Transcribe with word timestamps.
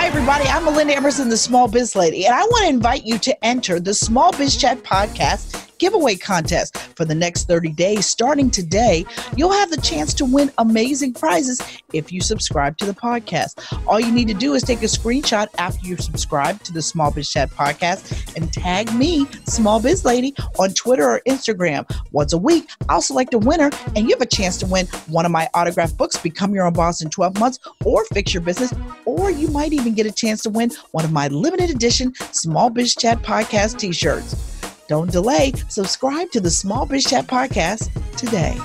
Hi, 0.00 0.06
everybody. 0.06 0.46
I'm 0.46 0.64
Melinda 0.64 0.96
Emerson, 0.96 1.28
the 1.28 1.36
Small 1.36 1.68
Biz 1.68 1.94
Lady, 1.94 2.24
and 2.24 2.34
I 2.34 2.40
want 2.40 2.62
to 2.62 2.70
invite 2.70 3.04
you 3.04 3.18
to 3.18 3.44
enter 3.44 3.78
the 3.78 3.92
Small 3.92 4.32
Biz 4.32 4.56
Chat 4.56 4.82
podcast 4.82 5.59
giveaway 5.80 6.14
contest 6.14 6.76
for 6.76 7.04
the 7.04 7.14
next 7.14 7.48
30 7.48 7.70
days. 7.70 8.06
Starting 8.06 8.50
today, 8.50 9.04
you'll 9.36 9.50
have 9.50 9.70
the 9.70 9.80
chance 9.80 10.14
to 10.14 10.24
win 10.24 10.52
amazing 10.58 11.14
prizes 11.14 11.60
if 11.92 12.12
you 12.12 12.20
subscribe 12.20 12.76
to 12.76 12.84
the 12.84 12.92
podcast. 12.92 13.82
All 13.88 13.98
you 13.98 14.12
need 14.12 14.28
to 14.28 14.34
do 14.34 14.54
is 14.54 14.62
take 14.62 14.82
a 14.82 14.86
screenshot 14.86 15.48
after 15.58 15.84
you 15.84 15.96
subscribe 15.96 16.62
to 16.64 16.72
the 16.72 16.82
Small 16.82 17.10
Biz 17.10 17.30
Chat 17.30 17.50
podcast 17.50 18.36
and 18.36 18.52
tag 18.52 18.94
me, 18.94 19.26
Small 19.46 19.80
Biz 19.80 20.04
Lady, 20.04 20.34
on 20.58 20.70
Twitter 20.74 21.08
or 21.08 21.22
Instagram. 21.26 21.90
Once 22.12 22.34
a 22.34 22.38
week, 22.38 22.68
I'll 22.88 23.02
select 23.02 23.32
a 23.34 23.38
winner 23.38 23.70
and 23.96 24.08
you 24.08 24.14
have 24.14 24.20
a 24.20 24.26
chance 24.26 24.58
to 24.58 24.66
win 24.66 24.86
one 25.08 25.24
of 25.24 25.32
my 25.32 25.48
autographed 25.54 25.96
books, 25.96 26.16
Become 26.18 26.54
Your 26.54 26.66
Own 26.66 26.74
Boss 26.74 27.00
in 27.00 27.08
12 27.08 27.38
Months, 27.38 27.58
or 27.86 28.04
Fix 28.12 28.34
Your 28.34 28.42
Business, 28.42 28.74
or 29.06 29.30
you 29.30 29.48
might 29.48 29.72
even 29.72 29.94
get 29.94 30.04
a 30.04 30.12
chance 30.12 30.42
to 30.42 30.50
win 30.50 30.70
one 30.90 31.06
of 31.06 31.10
my 31.12 31.28
limited 31.28 31.70
edition 31.70 32.14
Small 32.32 32.68
Biz 32.68 32.94
Chat 32.96 33.22
podcast 33.22 33.78
t 33.78 33.92
shirts. 33.92 34.49
Don't 34.90 35.12
delay. 35.12 35.52
Subscribe 35.68 36.32
to 36.32 36.40
the 36.40 36.50
Small 36.50 36.84
Biz 36.84 37.04
Chat 37.04 37.28
podcast 37.28 37.92
today. 38.16 38.58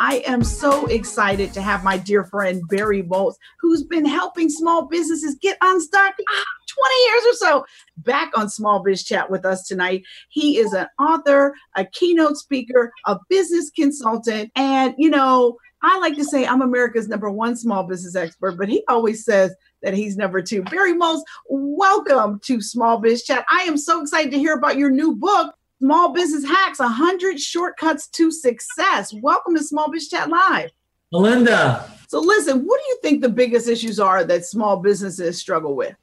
I 0.00 0.24
am 0.26 0.42
so 0.42 0.86
excited 0.86 1.52
to 1.52 1.62
have 1.62 1.84
my 1.84 1.96
dear 1.96 2.24
friend 2.24 2.60
Barry 2.68 3.04
Moltz, 3.04 3.34
who's 3.60 3.84
been 3.84 4.04
helping 4.04 4.48
small 4.48 4.86
businesses 4.88 5.36
get 5.40 5.58
unstuck 5.60 6.14
ah, 6.28 6.44
20 6.66 6.94
years 7.04 7.24
or 7.28 7.34
so, 7.34 7.66
back 7.98 8.36
on 8.36 8.48
Small 8.48 8.82
Biz 8.82 9.04
Chat 9.04 9.30
with 9.30 9.44
us 9.44 9.68
tonight. 9.68 10.02
He 10.30 10.58
is 10.58 10.72
an 10.72 10.88
author, 10.98 11.54
a 11.76 11.84
keynote 11.84 12.36
speaker, 12.36 12.90
a 13.06 13.16
business 13.28 13.70
consultant, 13.70 14.50
and 14.56 14.92
you 14.98 15.08
know, 15.08 15.56
I 15.82 15.98
like 15.98 16.14
to 16.16 16.24
say 16.24 16.44
I'm 16.46 16.60
America's 16.60 17.08
number 17.08 17.30
one 17.30 17.56
small 17.56 17.84
business 17.84 18.14
expert, 18.14 18.58
but 18.58 18.68
he 18.68 18.84
always 18.86 19.24
says 19.24 19.54
that 19.82 19.94
he's 19.94 20.16
number 20.16 20.42
two. 20.42 20.62
Barry 20.64 20.92
Moltz, 20.92 21.22
welcome 21.48 22.38
to 22.44 22.60
Small 22.60 22.98
Biz 22.98 23.24
Chat. 23.24 23.46
I 23.50 23.62
am 23.62 23.78
so 23.78 24.02
excited 24.02 24.30
to 24.32 24.38
hear 24.38 24.54
about 24.54 24.76
your 24.76 24.90
new 24.90 25.16
book, 25.16 25.54
Small 25.78 26.12
Business 26.12 26.44
Hacks 26.44 26.80
100 26.80 27.40
Shortcuts 27.40 28.08
to 28.08 28.30
Success. 28.30 29.14
Welcome 29.22 29.56
to 29.56 29.64
Small 29.64 29.90
Biz 29.90 30.10
Chat 30.10 30.28
Live. 30.28 30.70
Melinda. 31.12 31.90
So, 32.08 32.20
listen, 32.20 32.66
what 32.66 32.78
do 32.78 32.84
you 32.88 32.98
think 33.00 33.22
the 33.22 33.30
biggest 33.30 33.66
issues 33.66 33.98
are 33.98 34.22
that 34.24 34.44
small 34.44 34.76
businesses 34.76 35.38
struggle 35.38 35.74
with? 35.74 35.96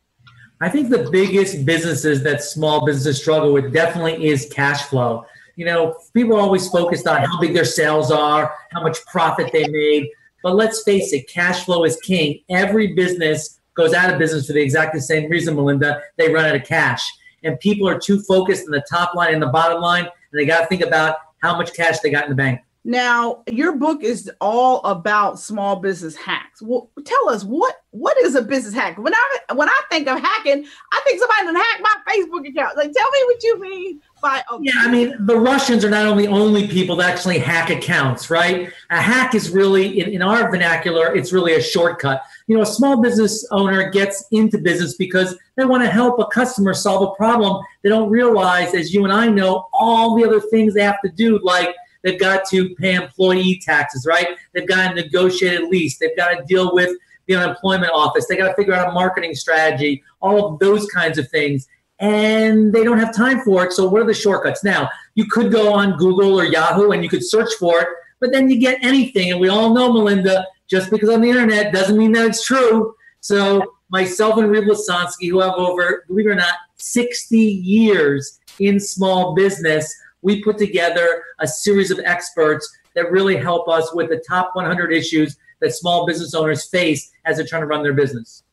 I 0.59 0.69
think 0.69 0.89
the 0.89 1.07
biggest 1.11 1.65
businesses 1.65 2.23
that 2.23 2.41
small 2.41 2.83
businesses 2.83 3.21
struggle 3.21 3.53
with 3.53 3.71
definitely 3.71 4.25
is 4.25 4.51
cash 4.51 4.83
flow. 4.83 5.27
You 5.57 5.65
know, 5.65 5.97
people 6.13 6.37
are 6.37 6.39
always 6.39 6.69
focused 6.69 7.07
on 7.07 7.21
how 7.21 7.39
big 7.41 7.53
their 7.53 7.65
sales 7.65 8.11
are, 8.11 8.53
how 8.71 8.81
much 8.81 9.03
profit 9.07 9.51
they 9.51 9.67
made. 9.67 10.09
But 10.43 10.55
let's 10.55 10.83
face 10.83 11.11
it, 11.13 11.27
cash 11.27 11.65
flow 11.65 11.83
is 11.83 11.97
king. 11.97 12.41
Every 12.49 12.93
business 12.93 13.59
goes 13.73 13.93
out 13.93 14.13
of 14.13 14.19
business 14.19 14.47
for 14.47 14.53
the 14.53 14.61
exact 14.61 14.95
same 15.01 15.29
reason, 15.29 15.55
Melinda. 15.55 16.01
They 16.17 16.31
run 16.31 16.45
out 16.45 16.55
of 16.55 16.63
cash. 16.63 17.03
And 17.43 17.59
people 17.59 17.89
are 17.89 17.99
too 17.99 18.21
focused 18.21 18.65
on 18.65 18.71
the 18.71 18.85
top 18.89 19.15
line 19.15 19.33
and 19.33 19.41
the 19.41 19.47
bottom 19.47 19.81
line, 19.81 20.03
and 20.03 20.39
they 20.39 20.45
got 20.45 20.61
to 20.61 20.67
think 20.67 20.81
about 20.81 21.17
how 21.41 21.57
much 21.57 21.73
cash 21.73 21.99
they 21.99 22.11
got 22.11 22.23
in 22.25 22.29
the 22.29 22.35
bank. 22.35 22.61
Now, 22.83 23.43
your 23.51 23.75
book 23.75 24.01
is 24.01 24.31
all 24.39 24.81
about 24.85 25.39
small 25.39 25.75
business 25.75 26.15
hacks. 26.15 26.61
Well, 26.61 26.89
tell 27.03 27.29
us 27.29 27.43
what 27.43 27.75
what 27.91 28.17
is 28.19 28.35
a 28.35 28.41
business 28.41 28.73
hack? 28.73 28.97
When 28.97 29.13
I 29.13 29.39
when 29.53 29.67
I 29.67 29.81
think 29.89 30.07
of 30.07 30.19
hacking, 30.19 30.65
I 30.93 31.01
think 31.05 31.19
somebody 31.19 31.47
can 31.47 31.55
hack 31.55 31.81
my 31.81 32.13
Facebook 32.13 32.47
account. 32.47 32.77
Like, 32.77 32.93
tell 32.93 33.11
me 33.11 33.19
what 33.25 33.43
you 33.43 33.59
mean 33.59 34.01
by. 34.21 34.37
Okay. 34.37 34.45
Oh. 34.49 34.59
Yeah, 34.61 34.73
I 34.77 34.91
mean, 34.91 35.15
the 35.19 35.37
Russians 35.37 35.83
are 35.85 35.89
not 35.89 36.05
only 36.05 36.27
only 36.27 36.67
people 36.67 36.95
that 36.97 37.09
actually 37.09 37.39
hack 37.39 37.69
accounts, 37.69 38.29
right? 38.29 38.71
A 38.89 39.01
hack 39.01 39.35
is 39.35 39.49
really, 39.49 39.99
in, 39.99 40.09
in 40.09 40.21
our 40.21 40.49
vernacular, 40.49 41.15
it's 41.15 41.33
really 41.33 41.55
a 41.55 41.61
shortcut. 41.61 42.23
You 42.47 42.55
know, 42.55 42.63
a 42.63 42.67
small 42.67 43.01
business 43.01 43.47
owner 43.51 43.89
gets 43.89 44.25
into 44.31 44.57
business 44.57 44.95
because 44.95 45.37
they 45.55 45.65
want 45.65 45.83
to 45.83 45.89
help 45.89 46.19
a 46.19 46.25
customer 46.25 46.73
solve 46.73 47.11
a 47.11 47.15
problem. 47.15 47.63
They 47.83 47.89
don't 47.89 48.09
realize, 48.09 48.73
as 48.73 48.93
you 48.93 49.03
and 49.03 49.13
I 49.13 49.27
know, 49.27 49.67
all 49.73 50.15
the 50.15 50.25
other 50.25 50.39
things 50.39 50.73
they 50.73 50.83
have 50.83 51.01
to 51.01 51.09
do, 51.09 51.39
like 51.43 51.75
They've 52.03 52.19
got 52.19 52.45
to 52.51 52.73
pay 52.75 52.95
employee 52.95 53.61
taxes, 53.63 54.05
right? 54.05 54.29
They've 54.53 54.67
got 54.67 54.89
to 54.89 54.95
negotiate 54.95 55.59
a 55.59 55.67
lease. 55.67 55.97
They've 55.97 56.15
got 56.15 56.37
to 56.37 56.43
deal 56.45 56.73
with 56.73 56.95
the 57.25 57.35
unemployment 57.35 57.91
office. 57.93 58.27
They 58.27 58.37
got 58.37 58.47
to 58.47 58.55
figure 58.55 58.73
out 58.73 58.89
a 58.89 58.93
marketing 58.93 59.35
strategy, 59.35 60.03
all 60.21 60.53
of 60.53 60.59
those 60.59 60.87
kinds 60.87 61.17
of 61.17 61.29
things. 61.29 61.67
And 61.99 62.71
they 62.71 62.83
don't 62.83 62.99
have 62.99 63.15
time 63.15 63.41
for 63.41 63.65
it. 63.65 63.73
So, 63.73 63.87
what 63.87 64.01
are 64.01 64.05
the 64.05 64.13
shortcuts? 64.13 64.63
Now, 64.63 64.89
you 65.15 65.25
could 65.25 65.51
go 65.51 65.73
on 65.73 65.97
Google 65.97 66.39
or 66.39 66.45
Yahoo 66.45 66.91
and 66.91 67.03
you 67.03 67.09
could 67.09 67.25
search 67.25 67.51
for 67.59 67.81
it, 67.81 67.87
but 68.19 68.31
then 68.31 68.49
you 68.49 68.59
get 68.59 68.77
anything. 68.83 69.31
And 69.31 69.39
we 69.39 69.49
all 69.49 69.73
know, 69.73 69.91
Melinda, 69.91 70.45
just 70.67 70.91
because 70.91 71.09
on 71.09 71.21
the 71.21 71.29
internet 71.29 71.73
doesn't 71.73 71.97
mean 71.97 72.11
that 72.11 72.27
it's 72.27 72.45
true. 72.45 72.93
So, 73.21 73.73
myself 73.89 74.37
and 74.37 74.47
Rieva 74.47 74.69
Lesonsky, 74.69 75.29
who 75.29 75.39
have 75.39 75.55
over, 75.55 76.03
believe 76.07 76.27
it 76.27 76.31
or 76.31 76.35
not, 76.35 76.55
60 76.75 77.37
years 77.37 78.39
in 78.59 78.79
small 78.79 79.33
business, 79.33 79.93
we 80.21 80.43
put 80.43 80.57
together 80.57 81.23
a 81.39 81.47
series 81.47 81.91
of 81.91 81.99
experts 82.03 82.69
that 82.95 83.11
really 83.11 83.37
help 83.37 83.67
us 83.67 83.93
with 83.93 84.09
the 84.09 84.23
top 84.27 84.55
100 84.55 84.91
issues 84.91 85.37
that 85.61 85.73
small 85.73 86.05
business 86.05 86.33
owners 86.33 86.65
face 86.65 87.11
as 87.25 87.37
they're 87.37 87.45
trying 87.45 87.61
to 87.61 87.67
run 87.67 87.83
their 87.83 87.93
business. 87.93 88.43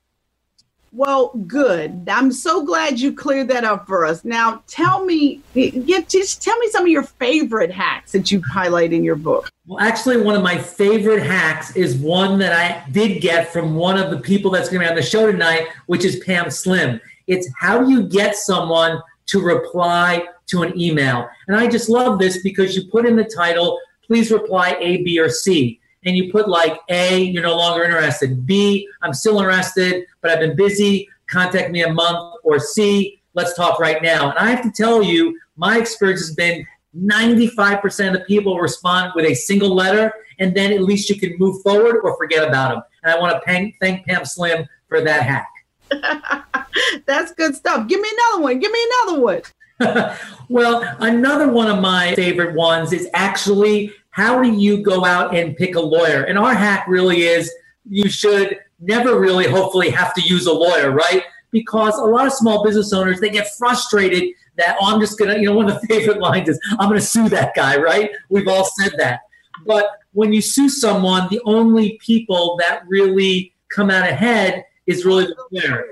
Well, 0.97 1.33
good. 1.49 2.09
I'm 2.09 2.31
so 2.31 2.65
glad 2.65 3.01
you 3.01 3.13
cleared 3.13 3.49
that 3.49 3.65
up 3.65 3.85
for 3.85 4.05
us. 4.05 4.25
Now, 4.25 4.63
tell 4.69 5.05
me, 5.05 5.41
just 5.53 6.41
tell 6.41 6.57
me 6.59 6.69
some 6.71 6.83
of 6.83 6.89
your 6.89 7.03
favorite 7.03 7.73
hacks 7.73 8.13
that 8.13 8.31
you 8.31 8.41
highlight 8.43 8.93
in 8.93 9.03
your 9.03 9.17
book. 9.17 9.51
Well, 9.67 9.81
actually, 9.81 10.23
one 10.23 10.37
of 10.37 10.43
my 10.45 10.57
favorite 10.57 11.25
hacks 11.25 11.75
is 11.75 11.97
one 11.97 12.39
that 12.39 12.53
I 12.53 12.89
did 12.93 13.21
get 13.21 13.53
from 13.53 13.75
one 13.75 13.99
of 13.99 14.13
the 14.13 14.21
people 14.21 14.53
that's 14.53 14.69
going 14.69 14.83
to 14.83 14.87
be 14.87 14.91
on 14.91 14.95
the 14.95 15.03
show 15.03 15.31
tonight, 15.31 15.67
which 15.87 16.05
is 16.05 16.23
Pam 16.25 16.49
Slim. 16.49 17.01
It's 17.27 17.49
how 17.59 17.83
you 17.89 18.05
get 18.05 18.37
someone 18.37 19.03
to 19.27 19.41
reply 19.41 20.29
to 20.47 20.63
an 20.63 20.79
email. 20.79 21.29
And 21.49 21.57
I 21.57 21.67
just 21.67 21.89
love 21.89 22.21
this 22.21 22.41
because 22.41 22.77
you 22.77 22.87
put 22.89 23.05
in 23.05 23.17
the 23.17 23.25
title, 23.25 23.81
please 24.07 24.31
reply 24.31 24.77
A, 24.79 25.03
B, 25.03 25.19
or 25.19 25.29
C. 25.29 25.81
And 26.05 26.17
you 26.17 26.31
put 26.31 26.49
like 26.49 26.79
A, 26.89 27.23
you're 27.23 27.43
no 27.43 27.57
longer 27.57 27.85
interested. 27.85 28.47
B, 28.47 28.89
I'm 29.03 29.15
still 29.15 29.39
interested, 29.39 30.07
but 30.21 30.31
I've 30.31 30.41
been 30.41 30.57
busy. 30.57 31.09
Contact 31.27 31.71
me 31.71 31.83
a 31.83 31.93
month. 31.93 32.37
Or 32.43 32.59
C, 32.59 33.23
let's 33.35 33.55
talk 33.55 33.79
right 33.79 34.03
now. 34.03 34.31
And 34.31 34.39
I 34.39 34.51
have 34.51 34.63
to 34.63 34.71
tell 34.71 35.03
you, 35.03 35.39
my 35.57 35.79
experience 35.79 36.21
has 36.21 36.35
been 36.35 36.67
95% 36.97 38.09
of 38.09 38.13
the 38.15 38.21
people 38.21 38.59
respond 38.59 39.13
with 39.15 39.25
a 39.25 39.35
single 39.35 39.75
letter, 39.75 40.13
and 40.39 40.55
then 40.55 40.73
at 40.73 40.83
least 40.83 41.09
you 41.09 41.19
can 41.19 41.37
move 41.39 41.63
forward 41.63 42.01
or 42.03 42.17
forget 42.17 42.47
about 42.47 42.75
them. 42.75 42.83
And 43.03 43.13
I 43.13 43.19
want 43.19 43.35
to 43.35 43.41
thank, 43.45 43.77
thank 43.81 44.07
Pam 44.07 44.25
Slim 44.25 44.67
for 44.89 45.01
that 45.01 45.23
hack. 45.23 45.49
That's 47.07 47.33
good 47.33 47.55
stuff. 47.55 47.89
Give 47.89 48.01
me 48.01 48.09
another 48.13 48.43
one. 48.43 48.59
Give 48.59 48.73
me 48.73 48.87
another 49.07 49.21
one. 49.21 49.43
well, 50.49 50.97
another 51.01 51.49
one 51.49 51.69
of 51.69 51.81
my 51.81 52.15
favorite 52.15 52.55
ones 52.55 52.93
is 52.93 53.09
actually 53.13 53.93
how 54.15 54.41
do 54.41 54.49
you 54.49 54.81
go 54.81 55.05
out 55.05 55.35
and 55.35 55.57
pick 55.57 55.75
a 55.75 55.81
lawyer? 55.81 56.23
And 56.23 56.39
our 56.39 56.55
hack 56.55 56.87
really 56.87 57.23
is 57.23 57.53
you 57.91 58.09
should 58.09 58.61
never 58.79 59.19
really 59.19 59.49
hopefully 59.49 59.91
have 59.91 60.15
to 60.15 60.21
use 60.21 60.47
a 60.47 60.53
lawyer, 60.53 60.93
right? 60.93 61.25
Because 61.51 61.99
a 61.99 62.05
lot 62.05 62.25
of 62.25 62.33
small 62.33 62.63
business 62.63 62.93
owners 62.93 63.19
they 63.19 63.29
get 63.29 63.49
frustrated 63.59 64.33
that 64.57 64.77
oh, 64.81 64.95
I'm 64.95 65.01
just 65.01 65.19
gonna, 65.19 65.39
you 65.39 65.47
know, 65.47 65.55
one 65.55 65.69
of 65.69 65.81
the 65.81 65.87
favorite 65.93 66.21
lines 66.21 66.49
is 66.49 66.61
I'm 66.79 66.89
gonna 66.89 67.01
sue 67.01 67.29
that 67.31 67.57
guy, 67.57 67.77
right? 67.77 68.13
We've 68.29 68.47
all 68.47 68.65
said 68.65 68.93
that. 68.99 69.23
But 69.67 69.87
when 70.13 70.33
you 70.33 70.41
sue 70.41 70.69
someone, 70.69 71.27
the 71.29 71.41
only 71.45 71.99
people 72.01 72.57
that 72.61 72.85
really 72.87 73.53
come 73.75 73.91
out 73.91 74.09
ahead 74.09 74.65
is 74.87 75.05
really 75.05 75.25
the 75.25 75.45
lawyer. 75.51 75.87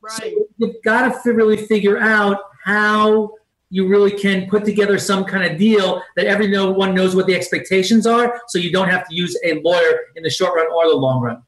Right. 0.00 0.12
So 0.14 0.46
you've 0.56 0.82
got 0.82 1.22
to 1.24 1.32
really 1.34 1.58
figure 1.58 1.98
out 1.98 2.38
how 2.64 3.32
you 3.70 3.88
really 3.88 4.12
can 4.12 4.48
put 4.48 4.64
together 4.64 4.98
some 4.98 5.24
kind 5.24 5.50
of 5.50 5.58
deal 5.58 6.02
that 6.14 6.26
everyone 6.26 6.94
knows 6.94 7.16
what 7.16 7.26
the 7.26 7.34
expectations 7.34 8.06
are 8.06 8.40
so 8.48 8.58
you 8.58 8.70
don't 8.70 8.88
have 8.88 9.08
to 9.08 9.14
use 9.14 9.36
a 9.44 9.60
lawyer 9.60 10.00
in 10.14 10.22
the 10.22 10.30
short 10.30 10.54
run 10.54 10.66
or 10.72 10.88
the 10.88 10.96
long 10.96 11.20
run. 11.20 11.42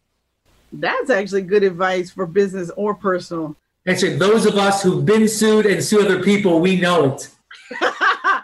That's 0.73 1.11
actually 1.11 1.43
good 1.43 1.63
advice 1.63 2.11
for 2.11 2.27
business 2.27 2.71
or 2.77 2.95
personal. 2.95 3.57
Actually, 3.87 4.17
those 4.17 4.45
of 4.45 4.57
us 4.57 4.83
who've 4.83 5.07
been 5.07 5.29
sued 5.29 5.65
and 5.65 5.83
sue 5.83 6.05
other 6.05 6.23
people, 6.23 6.61
we 6.61 6.79
know 6.79 7.15
it. 7.15 7.31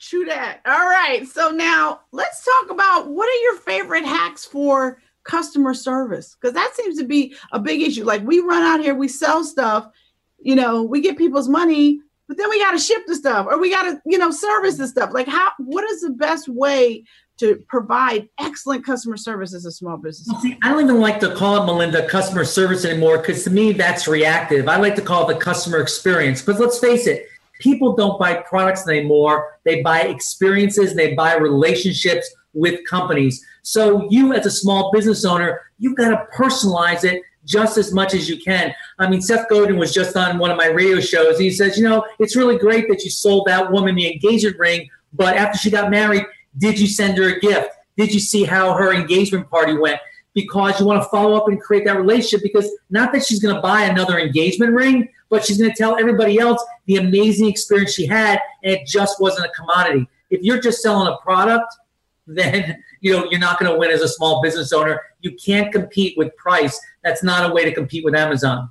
True 0.00 0.24
that. 0.26 0.60
All 0.64 0.86
right. 0.86 1.26
So 1.26 1.50
now 1.50 2.00
let's 2.12 2.44
talk 2.44 2.70
about 2.70 3.08
what 3.08 3.28
are 3.28 3.42
your 3.42 3.56
favorite 3.56 4.04
hacks 4.04 4.44
for 4.44 4.98
customer 5.24 5.74
service 5.74 6.36
because 6.40 6.54
that 6.54 6.74
seems 6.74 6.96
to 6.98 7.04
be 7.04 7.34
a 7.52 7.58
big 7.58 7.82
issue. 7.82 8.04
Like 8.04 8.22
we 8.22 8.38
run 8.38 8.62
out 8.62 8.80
here, 8.80 8.94
we 8.94 9.08
sell 9.08 9.42
stuff, 9.42 9.90
you 10.38 10.54
know, 10.54 10.82
we 10.82 11.00
get 11.00 11.18
people's 11.18 11.48
money, 11.48 12.00
but 12.28 12.36
then 12.36 12.50
we 12.50 12.60
got 12.60 12.72
to 12.72 12.78
ship 12.78 13.02
the 13.06 13.14
stuff 13.14 13.46
or 13.48 13.58
we 13.58 13.70
got 13.70 13.82
to, 13.82 14.00
you 14.04 14.18
know, 14.18 14.30
service 14.30 14.76
the 14.76 14.88
stuff. 14.88 15.10
Like 15.12 15.28
how 15.28 15.50
what 15.58 15.88
is 15.90 16.00
the 16.00 16.10
best 16.10 16.48
way 16.48 17.04
to 17.38 17.56
provide 17.68 18.28
excellent 18.40 18.84
customer 18.84 19.16
service 19.16 19.54
as 19.54 19.64
a 19.64 19.70
small 19.70 19.96
business? 19.96 20.28
Well, 20.30 20.40
see, 20.40 20.58
I 20.62 20.70
don't 20.70 20.82
even 20.82 21.00
like 21.00 21.20
to 21.20 21.34
call 21.34 21.62
it 21.62 21.66
Melinda 21.66 22.08
customer 22.08 22.44
service 22.44 22.84
anymore 22.84 23.18
because 23.18 23.44
to 23.44 23.50
me 23.50 23.72
that's 23.72 24.08
reactive. 24.08 24.68
I 24.68 24.76
like 24.76 24.94
to 24.96 25.02
call 25.02 25.28
it 25.28 25.34
the 25.34 25.40
customer 25.40 25.78
experience. 25.78 26.42
Because 26.42 26.60
let's 26.60 26.78
face 26.78 27.06
it, 27.06 27.26
people 27.60 27.94
don't 27.94 28.18
buy 28.18 28.34
products 28.34 28.88
anymore. 28.88 29.58
They 29.64 29.82
buy 29.82 30.02
experiences, 30.02 30.94
they 30.94 31.14
buy 31.14 31.36
relationships 31.36 32.28
with 32.54 32.80
companies. 32.88 33.44
So 33.62 34.08
you 34.10 34.32
as 34.32 34.46
a 34.46 34.50
small 34.50 34.90
business 34.90 35.24
owner, 35.24 35.60
you've 35.78 35.96
got 35.96 36.08
to 36.08 36.26
personalize 36.34 37.04
it 37.04 37.22
just 37.46 37.78
as 37.78 37.92
much 37.92 38.12
as 38.12 38.28
you 38.28 38.36
can. 38.38 38.74
I 38.98 39.08
mean, 39.08 39.22
Seth 39.22 39.48
Godin 39.48 39.78
was 39.78 39.94
just 39.94 40.16
on 40.16 40.38
one 40.38 40.50
of 40.50 40.56
my 40.56 40.66
radio 40.66 41.00
shows. 41.00 41.38
He 41.38 41.50
says, 41.50 41.78
you 41.78 41.88
know, 41.88 42.04
it's 42.18 42.36
really 42.36 42.58
great 42.58 42.88
that 42.88 43.04
you 43.04 43.10
sold 43.10 43.46
that 43.46 43.72
woman 43.72 43.94
the 43.94 44.12
engagement 44.12 44.58
ring, 44.58 44.90
but 45.14 45.36
after 45.36 45.56
she 45.56 45.70
got 45.70 45.90
married, 45.90 46.24
did 46.58 46.78
you 46.78 46.86
send 46.86 47.16
her 47.18 47.36
a 47.36 47.40
gift? 47.40 47.70
Did 47.96 48.12
you 48.12 48.20
see 48.20 48.44
how 48.44 48.74
her 48.74 48.92
engagement 48.92 49.48
party 49.48 49.76
went? 49.76 49.98
Because 50.34 50.78
you 50.78 50.86
want 50.86 51.02
to 51.02 51.08
follow 51.08 51.34
up 51.34 51.48
and 51.48 51.58
create 51.58 51.86
that 51.86 51.96
relationship 51.96 52.42
because 52.42 52.70
not 52.90 53.12
that 53.12 53.24
she's 53.24 53.40
going 53.40 53.54
to 53.54 53.62
buy 53.62 53.82
another 53.82 54.18
engagement 54.18 54.72
ring, 54.72 55.08
but 55.30 55.44
she's 55.44 55.58
going 55.58 55.70
to 55.70 55.76
tell 55.76 55.98
everybody 55.98 56.38
else 56.38 56.62
the 56.84 56.96
amazing 56.96 57.48
experience 57.48 57.94
she 57.94 58.06
had 58.06 58.40
and 58.62 58.74
it 58.74 58.86
just 58.86 59.20
wasn't 59.20 59.46
a 59.46 59.50
commodity. 59.50 60.06
If 60.30 60.42
you're 60.42 60.60
just 60.60 60.82
selling 60.82 61.08
a 61.08 61.16
product, 61.18 61.74
then 62.26 62.82
you 63.00 63.12
know 63.12 63.28
you're 63.30 63.38
not 63.38 63.58
going 63.60 63.70
to 63.70 63.78
win 63.78 63.90
as 63.90 64.02
a 64.02 64.08
small 64.08 64.42
business 64.42 64.72
owner. 64.72 65.00
You 65.20 65.36
can't 65.36 65.72
compete 65.72 66.18
with 66.18 66.36
price. 66.36 66.78
That's 67.06 67.22
not 67.22 67.48
a 67.48 67.54
way 67.54 67.64
to 67.64 67.72
compete 67.72 68.04
with 68.04 68.16
Amazon. 68.16 68.68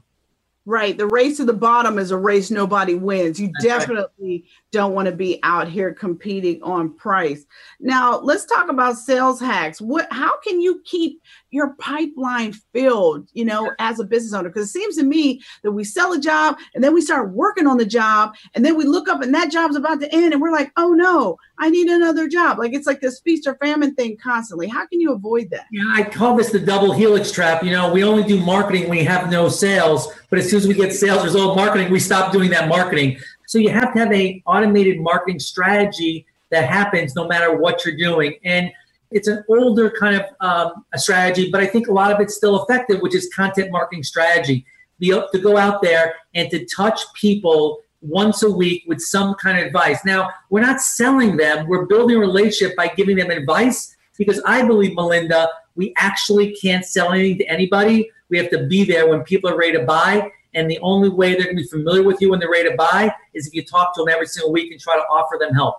Right. 0.66 0.98
The 0.98 1.08
race 1.08 1.38
to 1.38 1.46
the 1.46 1.54
bottom 1.54 1.98
is 1.98 2.12
a 2.12 2.18
race 2.18 2.52
nobody 2.52 2.96
wins. 2.96 3.40
You 3.40 3.50
That's 3.54 3.64
definitely 3.64 4.10
right. 4.30 4.44
don't 4.72 4.94
want 4.94 5.08
to 5.08 5.16
be 5.16 5.40
out 5.44 5.70
here 5.70 5.94
competing 5.94 6.62
on 6.62 6.94
price. 6.96 7.46
Now, 7.80 8.20
let's 8.20 8.46
talk 8.46 8.70
about 8.70 8.98
sales 8.98 9.40
hacks. 9.40 9.80
What 9.80 10.12
how 10.12 10.38
can 10.40 10.60
you 10.60 10.82
keep 10.84 11.22
your 11.56 11.74
pipeline 11.80 12.54
filled, 12.74 13.30
you 13.34 13.46
know, 13.46 13.72
as 13.80 14.00
a 14.00 14.04
business 14.04 14.34
owner? 14.34 14.50
Because 14.50 14.68
it 14.68 14.72
seems 14.72 14.98
to 14.98 15.04
me 15.04 15.42
that 15.63 15.72
we 15.72 15.84
sell 15.84 16.13
a 16.13 16.19
job 16.19 16.57
and 16.75 16.84
then 16.84 16.94
we 16.94 17.02
start 17.02 17.31
working 17.31 17.66
on 17.66 17.78
the 17.78 17.86
job 17.86 18.36
and 18.54 18.63
then 18.63 18.78
we 18.78 18.84
look 18.84 19.07
up 19.07 19.22
and 19.22 19.34
that 19.34 19.52
job's 19.52 19.75
about 19.75 20.02
to 20.02 20.13
end 20.13 20.34
and 20.34 20.42
we're 20.42 20.52
like, 20.52 20.72
oh 20.75 20.92
no, 20.92 21.38
I 21.57 21.69
need 21.69 21.88
another 21.88 22.28
job. 22.28 22.60
Like 22.60 22.74
it's 22.74 22.86
like 22.86 23.00
this 23.00 23.22
feast 23.22 23.48
or 23.48 23.56
famine 23.56 23.96
thing 23.96 24.18
constantly. 24.18 24.68
How 24.68 24.86
can 24.86 25.00
you 25.00 25.13
avoid 25.13 25.50
that? 25.52 25.66
Yeah, 25.72 25.92
I 25.94 26.04
call 26.04 26.36
this 26.36 26.52
the 26.52 26.60
double 26.60 26.92
helix 26.92 27.31
trap. 27.31 27.63
You 27.63 27.72
know, 27.72 27.92
we 27.92 28.04
only 28.04 28.24
do 28.24 28.40
marketing 28.40 28.84
when 28.90 28.98
we 28.98 29.04
have 29.06 29.31
no 29.31 29.48
sales, 29.48 30.13
but 30.30 30.40
as 30.40 30.50
soon 30.50 30.57
as 30.57 30.68
we 30.68 30.74
get 30.74 30.92
sales 30.94 31.24
result 31.24 31.56
marketing, 31.56 31.92
we 31.92 32.00
stop 32.00 32.34
doing 32.34 32.50
that 32.52 32.68
marketing. 32.68 33.18
So 33.48 33.57
you 33.57 33.69
have 33.69 33.94
to 33.94 34.00
have 34.00 34.12
a 34.12 34.44
automated 34.46 35.00
marketing 35.00 35.40
strategy 35.40 36.25
that 36.52 36.68
happens 36.69 37.16
no 37.16 37.28
matter 37.28 37.56
what 37.56 37.86
you're 37.86 37.98
doing. 37.98 38.36
And 38.44 38.72
it's 39.16 39.30
an 39.30 39.46
older 39.48 39.90
kind 39.90 40.18
of 40.18 40.24
um, 40.42 40.86
a 40.94 41.00
strategy, 41.00 41.50
but 41.50 41.62
I 41.62 41.66
think 41.66 41.88
a 41.88 41.94
lot 41.94 42.12
of 42.12 42.20
it's 42.20 42.36
still 42.36 42.62
effective, 42.62 43.02
which 43.02 43.16
is 43.16 43.30
content 43.34 43.72
marketing 43.72 44.04
strategy. 44.04 44.66
Be 45.00 45.10
to 45.10 45.40
go 45.40 45.58
out 45.58 45.82
there 45.82 46.16
and 46.34 46.50
to 46.52 46.66
touch 46.66 47.02
people 47.14 47.80
once 48.02 48.44
a 48.44 48.52
week 48.52 48.84
with 48.88 49.00
some 49.00 49.34
kind 49.36 49.58
of 49.58 49.66
advice. 49.66 50.04
Now, 50.06 50.30
we're 50.50 50.62
not 50.62 50.82
selling 50.82 51.38
them, 51.38 51.66
we're 51.68 51.86
building 51.86 52.18
a 52.18 52.20
relationship 52.20 52.76
by 52.76 52.90
giving 52.90 53.16
them 53.16 53.32
advice 53.32 53.96
because 54.18 54.42
I 54.46 54.68
believe, 54.68 54.96
Melinda, 54.96 55.48
we 55.76 55.94
actually 55.96 56.54
can't 56.54 56.86
sell 56.86 57.14
anything 57.14 57.38
to 57.40 57.46
anybody. 57.46 58.10
We 58.30 58.38
have 58.38 58.50
to 58.50 58.68
be 58.68 58.84
there 58.84 59.08
when 59.08 59.24
people 59.24 59.50
are 59.50 59.58
ready 59.58 59.78
to 59.78 59.86
buy. 59.86 60.30
And 60.54 60.70
the 60.70 60.80
only 60.80 61.10
way 61.10 61.36
they're 61.36 61.46
going 61.46 61.58
to 61.58 61.64
be 61.64 61.68
familiar 61.68 62.04
with 62.04 62.20
you 62.20 62.32
when 62.32 62.40
they're 62.40 62.52
ready 62.52 62.70
to 62.70 62.76
buy 62.76 63.14
is 63.34 63.48
if 63.48 63.54
you 63.54 63.64
talk 63.64 63.96
to 63.96 64.02
them 64.02 64.10
every 64.14 64.28
single 64.28 64.52
week 64.52 64.72
and 64.72 64.80
try 64.80 64.96
to 64.96 65.04
offer 65.04 65.38
them 65.40 65.54
help. 65.54 65.76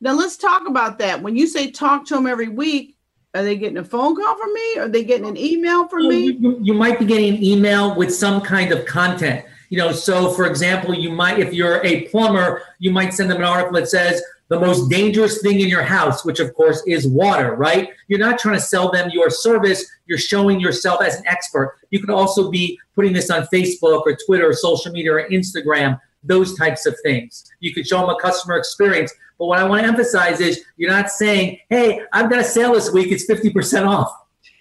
Now 0.00 0.12
let's 0.12 0.36
talk 0.36 0.68
about 0.68 0.98
that. 0.98 1.22
When 1.22 1.36
you 1.36 1.46
say 1.46 1.70
talk 1.70 2.06
to 2.06 2.14
them 2.14 2.26
every 2.26 2.48
week, 2.48 2.96
are 3.34 3.42
they 3.42 3.56
getting 3.56 3.78
a 3.78 3.84
phone 3.84 4.16
call 4.16 4.36
from 4.36 4.52
me? 4.52 4.76
Are 4.78 4.88
they 4.88 5.04
getting 5.04 5.26
an 5.26 5.36
email 5.36 5.88
from 5.88 6.08
me? 6.08 6.38
You, 6.62 6.74
might 6.74 6.98
be 6.98 7.04
getting 7.04 7.36
an 7.36 7.44
email 7.44 7.94
with 7.94 8.14
some 8.14 8.40
kind 8.40 8.72
of 8.72 8.86
content. 8.86 9.44
You 9.68 9.78
know, 9.78 9.92
so 9.92 10.30
for 10.30 10.46
example, 10.46 10.94
you 10.94 11.10
might, 11.10 11.38
if 11.38 11.52
you're 11.52 11.84
a 11.84 12.08
plumber, 12.08 12.62
you 12.78 12.92
might 12.92 13.12
send 13.12 13.30
them 13.30 13.38
an 13.38 13.44
article 13.44 13.74
that 13.74 13.88
says 13.88 14.22
the 14.48 14.58
most 14.60 14.88
dangerous 14.88 15.42
thing 15.42 15.60
in 15.60 15.68
your 15.68 15.82
house, 15.82 16.24
which 16.24 16.40
of 16.40 16.54
course 16.54 16.82
is 16.86 17.06
water, 17.06 17.56
right? 17.56 17.90
You're 18.08 18.20
not 18.20 18.38
trying 18.38 18.54
to 18.54 18.60
sell 18.60 18.90
them 18.90 19.10
your 19.12 19.28
service. 19.28 19.84
You're 20.06 20.18
showing 20.18 20.60
yourself 20.60 21.02
as 21.02 21.16
an 21.16 21.26
expert. 21.26 21.76
You 21.90 22.00
could 22.00 22.10
also 22.10 22.50
be 22.50 22.78
putting 22.94 23.12
this 23.12 23.28
on 23.28 23.46
Facebook 23.52 24.02
or 24.06 24.16
Twitter 24.24 24.48
or 24.48 24.52
social 24.52 24.92
media 24.92 25.12
or 25.12 25.28
Instagram, 25.28 26.00
those 26.22 26.56
types 26.56 26.86
of 26.86 26.96
things. 27.02 27.44
You 27.60 27.74
could 27.74 27.86
show 27.86 28.00
them 28.00 28.10
a 28.10 28.18
customer 28.20 28.56
experience. 28.56 29.12
But 29.38 29.46
what 29.46 29.58
I 29.58 29.64
want 29.64 29.82
to 29.82 29.88
emphasize 29.88 30.40
is 30.40 30.64
you're 30.76 30.90
not 30.90 31.10
saying, 31.10 31.58
hey, 31.68 32.00
I've 32.12 32.30
got 32.30 32.38
a 32.38 32.44
sale 32.44 32.72
this 32.72 32.92
week, 32.92 33.12
it's 33.12 33.28
50% 33.30 33.86
off. 33.86 34.10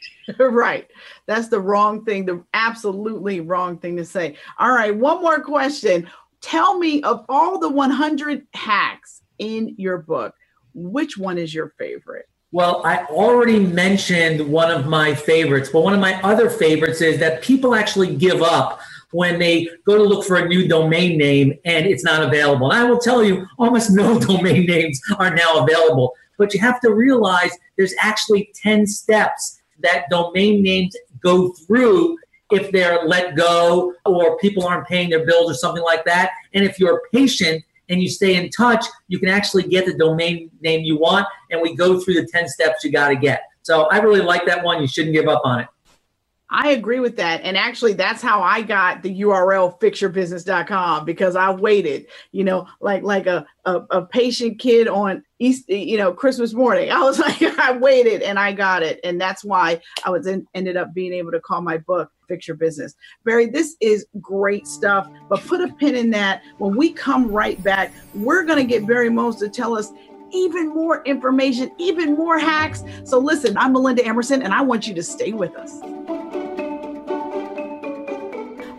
right. 0.39 0.87
That's 1.27 1.47
the 1.47 1.59
wrong 1.59 2.03
thing, 2.03 2.25
the 2.25 2.43
absolutely 2.53 3.39
wrong 3.39 3.77
thing 3.77 3.97
to 3.97 4.05
say. 4.05 4.37
All 4.59 4.71
right, 4.71 4.95
one 4.95 5.21
more 5.21 5.41
question. 5.41 6.09
Tell 6.41 6.77
me 6.77 7.01
of 7.03 7.25
all 7.29 7.57
the 7.59 7.69
100 7.69 8.45
hacks 8.53 9.21
in 9.39 9.75
your 9.77 9.97
book, 9.99 10.35
which 10.73 11.17
one 11.17 11.37
is 11.37 11.53
your 11.53 11.73
favorite? 11.77 12.27
Well, 12.51 12.85
I 12.85 13.03
already 13.05 13.59
mentioned 13.59 14.47
one 14.49 14.71
of 14.71 14.85
my 14.85 15.13
favorites, 15.13 15.69
but 15.73 15.81
one 15.81 15.93
of 15.93 15.99
my 15.99 16.21
other 16.21 16.49
favorites 16.49 17.01
is 17.01 17.19
that 17.19 17.41
people 17.41 17.75
actually 17.75 18.15
give 18.15 18.41
up 18.41 18.79
when 19.15 19.39
they 19.39 19.65
go 19.85 19.95
to 19.97 20.03
look 20.03 20.25
for 20.25 20.35
a 20.35 20.47
new 20.47 20.67
domain 20.67 21.17
name 21.17 21.53
and 21.63 21.85
it's 21.85 22.03
not 22.03 22.21
available. 22.21 22.69
And 22.69 22.81
I 22.81 22.89
will 22.89 22.99
tell 22.99 23.23
you, 23.23 23.47
almost 23.57 23.91
no 23.91 24.19
domain 24.31 24.65
names 24.65 24.99
are 25.17 25.33
now 25.33 25.63
available. 25.63 26.13
But 26.37 26.53
you 26.53 26.59
have 26.59 26.81
to 26.81 26.93
realize 26.93 27.51
there's 27.77 27.93
actually 27.99 28.51
10 28.61 28.85
steps 28.85 29.61
that 29.79 30.09
domain 30.09 30.61
names 30.61 30.95
go 31.21 31.53
through 31.65 32.17
if 32.51 32.71
they're 32.71 33.05
let 33.05 33.35
go 33.35 33.93
or 34.05 34.37
people 34.39 34.67
aren't 34.67 34.85
paying 34.85 35.09
their 35.09 35.25
bills 35.25 35.49
or 35.49 35.53
something 35.53 35.83
like 35.83 36.03
that. 36.03 36.31
And 36.53 36.65
if 36.65 36.77
you're 36.77 37.01
patient 37.13 37.63
and 37.87 38.01
you 38.01 38.09
stay 38.09 38.35
in 38.35 38.49
touch, 38.49 38.85
you 39.07 39.17
can 39.17 39.29
actually 39.29 39.63
get 39.63 39.85
the 39.85 39.97
domain 39.97 40.51
name 40.59 40.81
you 40.81 40.97
want. 40.99 41.25
And 41.51 41.61
we 41.61 41.73
go 41.73 42.01
through 42.01 42.15
the 42.15 42.27
10 42.27 42.49
steps 42.49 42.83
you 42.83 42.91
got 42.91 43.09
to 43.09 43.15
get. 43.15 43.43
So 43.61 43.83
I 43.85 43.99
really 43.99 44.21
like 44.21 44.45
that 44.45 44.63
one. 44.63 44.81
You 44.81 44.87
shouldn't 44.87 45.13
give 45.13 45.29
up 45.29 45.41
on 45.45 45.61
it. 45.61 45.67
I 46.49 46.69
agree 46.69 46.99
with 46.99 47.15
that. 47.17 47.41
And 47.43 47.57
actually, 47.57 47.93
that's 47.93 48.21
how 48.21 48.41
I 48.41 48.61
got 48.61 49.01
the 49.01 49.21
URL 49.21 49.79
fixyourbusiness.com 49.79 51.03
because 51.03 51.35
I 51.35 51.49
waited, 51.51 52.05
you 52.31 52.43
know, 52.43 52.67
like 52.79 53.01
like 53.01 53.25
a, 53.25 53.47
a, 53.65 53.81
a, 53.89 54.05
patient 54.05 54.59
kid 54.59 54.87
on 54.87 55.23
East, 55.39 55.67
you 55.67 55.97
know, 55.97 56.13
Christmas 56.13 56.53
morning. 56.53 56.91
I 56.91 57.01
was 57.01 57.17
like, 57.17 57.41
I 57.41 57.71
waited 57.75 58.21
and 58.21 58.37
I 58.37 58.51
got 58.51 58.83
it. 58.83 58.99
And 59.03 59.19
that's 59.19 59.43
why 59.43 59.81
I 60.05 60.11
was 60.11 60.27
in, 60.27 60.47
ended 60.53 60.77
up 60.77 60.93
being 60.93 61.13
able 61.13 61.31
to 61.31 61.39
call 61.39 61.61
my 61.61 61.79
book 61.79 62.11
Fix 62.27 62.47
Your 62.47 62.57
Business. 62.57 62.93
Barry, 63.23 63.47
this 63.47 63.75
is 63.81 64.05
great 64.21 64.67
stuff, 64.67 65.09
but 65.27 65.41
put 65.45 65.61
a 65.61 65.73
pin 65.73 65.95
in 65.95 66.11
that. 66.11 66.43
When 66.59 66.75
we 66.75 66.91
come 66.93 67.31
right 67.31 67.61
back, 67.63 67.91
we're 68.13 68.43
going 68.43 68.59
to 68.59 68.65
get 68.65 68.85
Barry 68.85 69.09
Moltz 69.09 69.39
to 69.39 69.49
tell 69.49 69.75
us 69.75 69.91
even 70.31 70.69
more 70.69 71.03
information, 71.05 71.71
even 71.79 72.13
more 72.15 72.37
hacks. 72.37 72.83
So 73.03 73.17
listen, 73.17 73.57
I'm 73.57 73.73
Melinda 73.73 74.05
Emerson, 74.05 74.43
and 74.43 74.53
I 74.53 74.61
want 74.61 74.87
you 74.87 74.93
to 74.93 75.03
stay 75.03 75.31
with 75.31 75.55
us. 75.55 75.79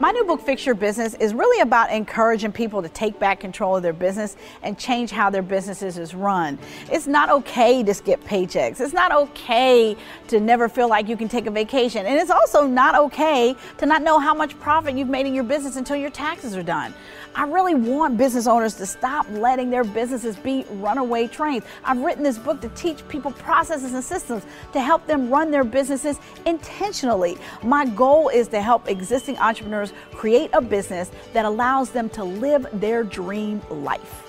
My 0.06 0.12
new 0.12 0.22
book, 0.22 0.40
Fix 0.40 0.64
Your 0.64 0.76
Business, 0.76 1.14
is 1.14 1.34
really 1.34 1.60
about 1.60 1.90
encouraging 1.90 2.52
people 2.52 2.80
to 2.80 2.88
take 2.88 3.18
back 3.18 3.40
control 3.40 3.74
of 3.74 3.82
their 3.82 3.92
business 3.92 4.36
and 4.62 4.78
change 4.78 5.10
how 5.10 5.30
their 5.30 5.42
businesses 5.42 5.98
is 5.98 6.14
run. 6.14 6.60
It's 6.92 7.08
not 7.08 7.28
okay 7.28 7.82
to 7.82 7.92
skip 7.92 8.22
paychecks. 8.22 8.80
It's 8.80 8.92
not 8.92 9.10
okay 9.10 9.96
to 10.28 10.38
never 10.38 10.68
feel 10.68 10.88
like 10.88 11.08
you 11.08 11.16
can 11.16 11.26
take 11.26 11.46
a 11.46 11.50
vacation. 11.50 12.06
And 12.06 12.20
it's 12.20 12.30
also 12.30 12.68
not 12.68 12.94
okay 12.94 13.56
to 13.78 13.86
not 13.86 14.02
know 14.02 14.20
how 14.20 14.32
much 14.32 14.56
profit 14.60 14.94
you've 14.94 15.08
made 15.08 15.26
in 15.26 15.34
your 15.34 15.42
business 15.42 15.74
until 15.74 15.96
your 15.96 16.10
taxes 16.10 16.54
are 16.54 16.62
done. 16.62 16.94
I 17.34 17.44
really 17.44 17.74
want 17.74 18.16
business 18.16 18.46
owners 18.46 18.76
to 18.76 18.86
stop 18.86 19.26
letting 19.30 19.68
their 19.68 19.84
businesses 19.84 20.36
be 20.36 20.64
runaway 20.70 21.26
trains. 21.26 21.64
I've 21.84 21.98
written 21.98 22.22
this 22.22 22.38
book 22.38 22.62
to 22.62 22.68
teach 22.70 23.06
people 23.08 23.32
processes 23.32 23.92
and 23.92 24.02
systems 24.02 24.46
to 24.72 24.80
help 24.80 25.06
them 25.06 25.28
run 25.28 25.50
their 25.50 25.64
businesses 25.64 26.18
intentionally. 26.46 27.36
My 27.62 27.84
goal 27.84 28.30
is 28.30 28.48
to 28.48 28.62
help 28.62 28.88
existing 28.88 29.36
entrepreneurs 29.36 29.92
create 30.12 30.50
a 30.52 30.60
business 30.60 31.10
that 31.32 31.44
allows 31.44 31.90
them 31.90 32.08
to 32.10 32.24
live 32.24 32.66
their 32.72 33.04
dream 33.04 33.60
life. 33.70 34.22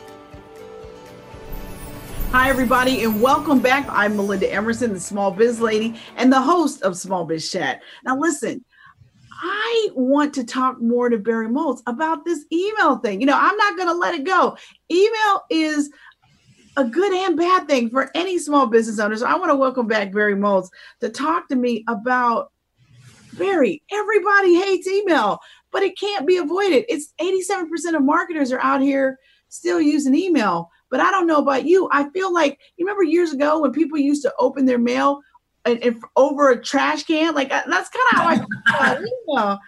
Hi, 2.31 2.49
everybody, 2.49 3.03
and 3.03 3.21
welcome 3.21 3.59
back. 3.59 3.85
I'm 3.89 4.17
Melinda 4.17 4.51
Emerson, 4.51 4.93
the 4.93 4.99
Small 4.99 5.31
Biz 5.31 5.61
Lady, 5.61 5.95
and 6.17 6.31
the 6.31 6.41
host 6.41 6.81
of 6.81 6.97
Small 6.97 7.25
Biz 7.25 7.49
Chat. 7.49 7.81
Now, 8.03 8.17
listen, 8.17 8.65
I 9.31 9.89
want 9.95 10.33
to 10.33 10.43
talk 10.43 10.81
more 10.81 11.09
to 11.09 11.17
Barry 11.17 11.47
Moltz 11.47 11.81
about 11.87 12.25
this 12.25 12.45
email 12.51 12.97
thing. 12.97 13.21
You 13.21 13.27
know, 13.27 13.37
I'm 13.39 13.55
not 13.55 13.77
going 13.77 13.87
to 13.87 13.93
let 13.93 14.15
it 14.15 14.25
go. 14.25 14.57
Email 14.91 15.43
is 15.49 15.89
a 16.75 16.83
good 16.83 17.13
and 17.13 17.37
bad 17.37 17.67
thing 17.67 17.89
for 17.89 18.11
any 18.13 18.37
small 18.37 18.67
business 18.67 18.99
owner. 18.99 19.15
So 19.15 19.25
I 19.25 19.35
want 19.35 19.51
to 19.51 19.55
welcome 19.55 19.87
back 19.87 20.11
Barry 20.11 20.35
Moltz 20.35 20.69
to 21.01 21.09
talk 21.09 21.47
to 21.49 21.55
me 21.55 21.83
about 21.87 22.51
Barry. 23.33 23.83
Everybody 23.91 24.55
hates 24.55 24.87
email, 24.87 25.39
but 25.77 25.83
it 25.83 25.95
can't 25.95 26.25
be 26.25 26.37
avoided. 26.37 26.85
It's 26.89 27.13
87% 27.21 27.95
of 27.95 28.01
marketers 28.01 28.51
are 28.51 28.59
out 28.61 28.81
here 28.81 29.19
still 29.47 29.79
using 29.79 30.15
email. 30.15 30.71
But 30.89 31.01
I 31.01 31.11
don't 31.11 31.27
know 31.27 31.37
about 31.37 31.67
you. 31.67 31.87
I 31.91 32.09
feel 32.09 32.33
like 32.33 32.57
you 32.77 32.85
remember 32.87 33.03
years 33.03 33.31
ago 33.31 33.61
when 33.61 33.71
people 33.73 33.99
used 33.99 34.23
to 34.23 34.33
open 34.39 34.65
their 34.65 34.79
mail 34.79 35.21
and, 35.65 35.77
and 35.83 36.01
over 36.15 36.49
a 36.49 36.59
trash 36.59 37.03
can. 37.03 37.35
Like 37.35 37.53
uh, 37.53 37.61
that's 37.67 37.89
kind 37.89 38.05
of 38.11 38.17
how 38.17 38.27
I 38.27 38.37
feel 38.37 38.47
about 38.69 38.97
email. 39.29 39.59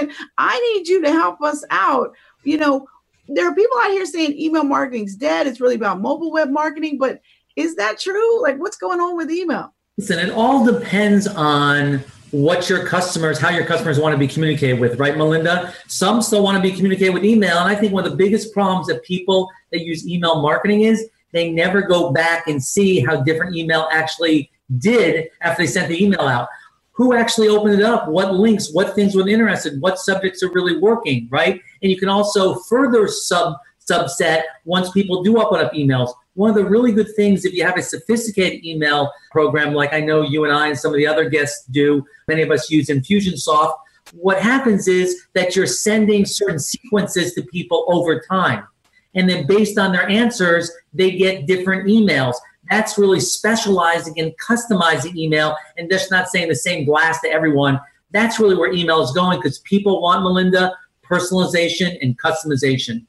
And 0.00 0.10
I 0.38 0.58
need 0.74 0.88
you 0.88 1.02
to 1.02 1.12
help 1.12 1.42
us 1.42 1.62
out. 1.68 2.14
You 2.42 2.56
know, 2.56 2.86
there 3.28 3.46
are 3.46 3.54
people 3.54 3.78
out 3.78 3.90
here 3.90 4.06
saying 4.06 4.40
email 4.40 4.64
marketing's 4.64 5.16
dead. 5.16 5.46
It's 5.46 5.60
really 5.60 5.74
about 5.74 6.00
mobile 6.00 6.32
web 6.32 6.48
marketing, 6.48 6.96
but 6.96 7.20
is 7.56 7.74
that 7.74 8.00
true? 8.00 8.42
Like, 8.42 8.56
what's 8.56 8.78
going 8.78 9.00
on 9.00 9.18
with 9.18 9.30
email? 9.30 9.74
Listen, 9.98 10.18
it 10.18 10.32
all 10.32 10.64
depends 10.64 11.26
on 11.26 12.02
what 12.42 12.68
your 12.68 12.84
customers, 12.86 13.38
how 13.38 13.48
your 13.48 13.64
customers 13.64 13.98
want 13.98 14.12
to 14.12 14.18
be 14.18 14.28
communicated 14.28 14.78
with, 14.78 14.98
right, 14.98 15.16
Melinda? 15.16 15.72
Some 15.88 16.20
still 16.20 16.42
want 16.42 16.56
to 16.56 16.62
be 16.62 16.74
communicated 16.74 17.14
with 17.14 17.24
email. 17.24 17.58
And 17.58 17.68
I 17.68 17.74
think 17.74 17.92
one 17.92 18.04
of 18.04 18.10
the 18.10 18.16
biggest 18.16 18.52
problems 18.52 18.88
that 18.88 19.02
people 19.04 19.50
that 19.72 19.80
use 19.80 20.06
email 20.06 20.42
marketing 20.42 20.82
is 20.82 21.08
they 21.32 21.50
never 21.50 21.82
go 21.82 22.12
back 22.12 22.46
and 22.46 22.62
see 22.62 23.00
how 23.00 23.22
different 23.22 23.56
email 23.56 23.88
actually 23.90 24.50
did 24.78 25.28
after 25.40 25.62
they 25.62 25.66
sent 25.66 25.88
the 25.88 26.02
email 26.02 26.22
out. 26.22 26.48
Who 26.92 27.14
actually 27.14 27.48
opened 27.48 27.74
it 27.74 27.82
up? 27.84 28.08
What 28.08 28.34
links? 28.34 28.72
What 28.72 28.94
things 28.94 29.14
were 29.14 29.28
interested? 29.28 29.80
What 29.80 29.98
subjects 29.98 30.42
are 30.42 30.50
really 30.50 30.78
working, 30.78 31.28
right? 31.30 31.60
And 31.82 31.90
you 31.90 31.98
can 31.98 32.08
also 32.08 32.54
further 32.54 33.08
sub 33.08 33.54
subset 33.88 34.42
once 34.64 34.90
people 34.90 35.22
do 35.22 35.40
open 35.40 35.64
up 35.64 35.72
emails. 35.72 36.12
One 36.36 36.50
of 36.50 36.56
the 36.56 36.66
really 36.66 36.92
good 36.92 37.08
things, 37.16 37.44
if 37.44 37.54
you 37.54 37.64
have 37.64 37.78
a 37.78 37.82
sophisticated 37.82 38.64
email 38.64 39.10
program, 39.30 39.72
like 39.72 39.94
I 39.94 40.00
know 40.00 40.20
you 40.20 40.44
and 40.44 40.52
I 40.52 40.68
and 40.68 40.78
some 40.78 40.92
of 40.92 40.98
the 40.98 41.06
other 41.06 41.28
guests 41.28 41.64
do, 41.66 42.04
many 42.28 42.42
of 42.42 42.50
us 42.50 42.70
use 42.70 42.88
Infusionsoft, 42.88 43.72
what 44.12 44.40
happens 44.40 44.86
is 44.86 45.26
that 45.32 45.56
you're 45.56 45.66
sending 45.66 46.24
certain 46.26 46.58
sequences 46.58 47.32
to 47.34 47.42
people 47.42 47.86
over 47.88 48.20
time. 48.20 48.66
And 49.14 49.28
then 49.28 49.46
based 49.46 49.78
on 49.78 49.92
their 49.92 50.08
answers, 50.08 50.70
they 50.92 51.12
get 51.12 51.46
different 51.46 51.88
emails. 51.88 52.34
That's 52.70 52.98
really 52.98 53.20
specializing 53.20 54.20
and 54.20 54.34
customizing 54.38 55.16
email 55.16 55.56
and 55.78 55.90
just 55.90 56.10
not 56.10 56.28
saying 56.28 56.48
the 56.48 56.54
same 56.54 56.84
blast 56.84 57.22
to 57.22 57.30
everyone. 57.30 57.80
That's 58.10 58.38
really 58.38 58.56
where 58.56 58.72
email 58.72 59.00
is 59.00 59.12
going 59.12 59.38
because 59.38 59.60
people 59.60 60.02
want 60.02 60.22
Melinda 60.22 60.76
personalization 61.02 61.96
and 62.02 62.18
customization. 62.20 63.06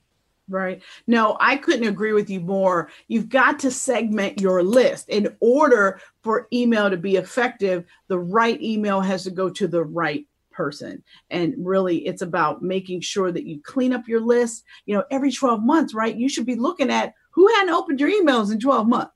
Right. 0.50 0.82
No, 1.08 1.36
I 1.42 1.58
couldn't 1.58 1.88
agree 1.88 2.14
with 2.14 2.30
you 2.30 2.40
more. 2.40 2.90
You've 3.10 3.28
got 3.28 3.60
to 3.60 3.72
segment 3.72 4.40
your 4.40 4.64
list. 4.64 5.10
In 5.10 5.36
order 5.42 6.00
for 6.22 6.48
email 6.54 6.90
to 6.90 6.96
be 6.96 7.18
effective, 7.18 7.84
the 8.08 8.20
right 8.20 8.62
email 8.62 9.02
has 9.02 9.26
to 9.26 9.32
go 9.32 9.50
to 9.50 9.68
the 9.68 9.84
right 9.84 10.26
person. 10.52 11.04
And 11.30 11.54
really, 11.58 11.98
it's 12.08 12.22
about 12.22 12.62
making 12.62 13.02
sure 13.02 13.32
that 13.32 13.46
you 13.46 13.62
clean 13.62 13.92
up 13.92 14.08
your 14.08 14.22
list. 14.22 14.64
You 14.86 14.96
know, 14.96 15.04
every 15.12 15.32
12 15.32 15.62
months, 15.62 15.94
right? 15.94 16.16
You 16.16 16.30
should 16.30 16.46
be 16.46 16.56
looking 16.56 16.90
at 16.90 17.14
who 17.32 17.48
hadn't 17.56 17.74
opened 17.74 18.00
your 18.00 18.10
emails 18.10 18.52
in 18.52 18.60
12 18.60 18.88
months. 18.88 19.12